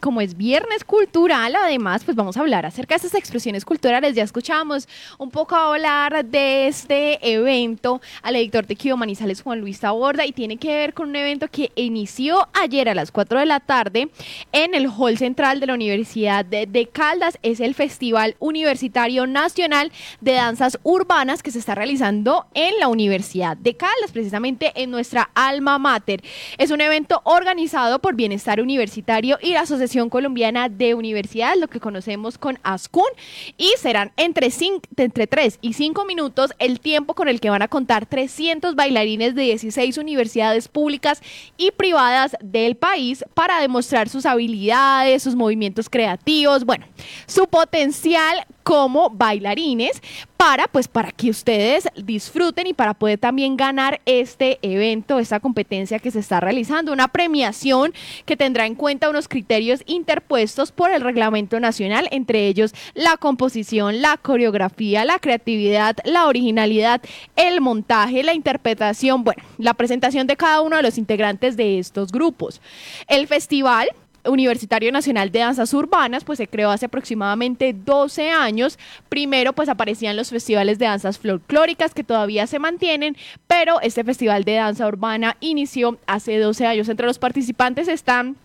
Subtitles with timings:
[0.00, 4.14] como es viernes cultural, además, pues vamos a hablar acerca de estas expresiones culturales.
[4.14, 4.88] Ya escuchamos
[5.18, 10.32] un poco hablar de este evento al editor de Kido Manizales, Juan Luis Taborda, y
[10.32, 14.08] tiene que ver con un evento que inició ayer a las 4 de la tarde
[14.52, 17.38] en el hall central de la Universidad de, Caldas.
[17.42, 23.56] Es el Festival Universitario Nacional de Danzas Urbanas que se está realizando en la Universidad
[23.56, 26.22] de Caldas, precisamente en nuestra alma mater.
[26.56, 31.80] Es un evento organizado por Bienestar Universitario y la Asociación Colombiana de Universidades, lo que
[31.80, 33.08] conocemos con ASCUN,
[33.56, 34.48] y serán entre,
[34.96, 39.34] entre 3 y 5 minutos el tiempo con el que van a contar 300 bailarines
[39.34, 41.22] de 16 universidades públicas
[41.56, 46.86] y privadas del país para demostrar sus habilidades, sus movimientos creativos, bueno,
[47.26, 50.00] su potencial como bailarines
[50.40, 55.98] para pues para que ustedes disfruten y para poder también ganar este evento, esta competencia
[55.98, 57.92] que se está realizando, una premiación
[58.24, 64.00] que tendrá en cuenta unos criterios interpuestos por el reglamento nacional, entre ellos la composición,
[64.00, 67.02] la coreografía, la creatividad, la originalidad,
[67.36, 72.10] el montaje, la interpretación, bueno, la presentación de cada uno de los integrantes de estos
[72.12, 72.62] grupos.
[73.08, 73.90] El festival
[74.24, 78.78] Universitario Nacional de Danzas Urbanas, pues se creó hace aproximadamente 12 años.
[79.08, 84.44] Primero, pues aparecían los festivales de danzas folclóricas que todavía se mantienen, pero este festival
[84.44, 86.88] de danza urbana inició hace 12 años.
[86.88, 88.36] Entre los participantes están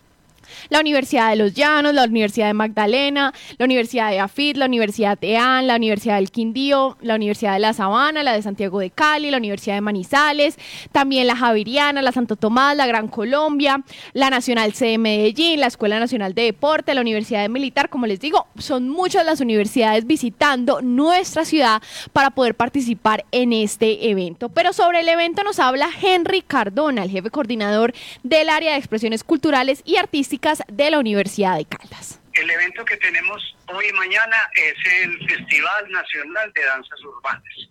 [0.68, 5.18] la Universidad de los Llanos, la Universidad de Magdalena, la Universidad de Afit, la Universidad
[5.18, 8.90] de AN, la Universidad del Quindío, la Universidad de La Sabana, la de Santiago de
[8.90, 10.56] Cali, la Universidad de Manizales,
[10.92, 15.66] también la Javiriana, la Santo Tomás, la Gran Colombia, la Nacional C de Medellín, la
[15.66, 20.06] Escuela Nacional de Deporte, la Universidad de Militar, como les digo, son muchas las universidades
[20.06, 24.48] visitando nuestra ciudad para poder participar en este evento.
[24.48, 29.24] Pero sobre el evento nos habla Henry Cardona, el jefe coordinador del área de expresiones
[29.24, 30.35] culturales y artísticas
[30.68, 32.20] de la Universidad de Caldas.
[32.34, 37.68] El evento que tenemos hoy y mañana es el Festival Nacional de Danzas Urbanas.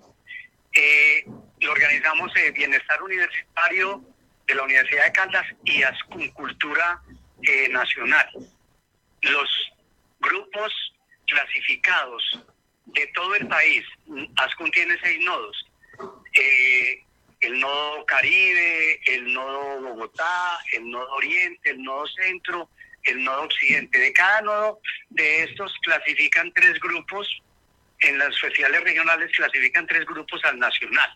[0.73, 1.25] Eh,
[1.61, 4.03] lo organizamos el Bienestar Universitario
[4.47, 7.01] de la Universidad de Caldas y Ascun Cultura
[7.43, 8.27] eh, Nacional.
[9.21, 9.71] Los
[10.19, 10.73] grupos
[11.27, 12.43] clasificados
[12.85, 13.83] de todo el país,
[14.37, 15.74] Ascun tiene seis nodos, eh,
[17.65, 22.69] nodo Caribe, el nodo Bogotá, el nodo Oriente, el nodo Centro,
[23.03, 23.97] el nodo Occidente.
[23.97, 27.27] De cada nodo de estos clasifican tres grupos,
[27.99, 31.09] en las especiales regionales clasifican tres grupos al nacional.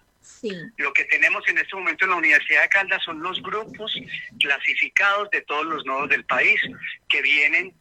[0.78, 3.94] Lo que tenemos en este momento en la Universidad de Caldas son los grupos
[4.40, 6.62] clasificados de todos los nodos del país
[7.09, 7.74] que vienen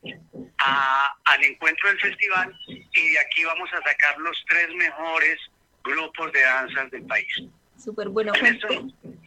[0.59, 5.39] al encuentro del festival y de aquí vamos a sacar los tres mejores
[5.85, 7.33] grupos de danzas del país.
[7.79, 8.33] Súper bueno.
[8.41, 8.71] En estos,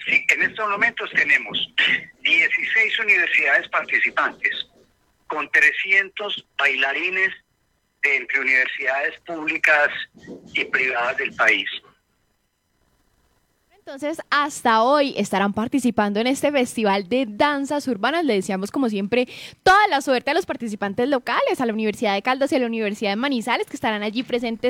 [0.06, 1.58] sí, en estos momentos tenemos
[2.22, 4.68] 16 universidades participantes
[5.28, 7.32] con 300 bailarines
[8.04, 9.90] de entre universidades públicas
[10.54, 11.70] y privadas del país.
[13.84, 18.24] Entonces, hasta hoy estarán participando en este festival de danzas urbanas.
[18.24, 19.28] Le deseamos, como siempre,
[19.64, 22.68] toda la suerte a los participantes locales, a la Universidad de Caldas y a la
[22.68, 24.70] Universidad de Manizales, que estarán allí presentes